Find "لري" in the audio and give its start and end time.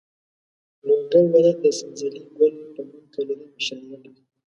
4.05-4.21